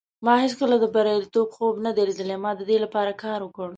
ما 0.25 0.33
هیڅکله 0.43 0.75
د 0.79 0.85
بریالیتوب 0.95 1.47
خوب 1.55 1.75
نه 1.85 1.91
دی 1.95 2.03
لیدلی. 2.09 2.37
ما 2.43 2.51
د 2.55 2.61
دې 2.69 2.77
لپاره 2.85 3.11
کار 3.23 3.39
وکړ. 3.43 3.67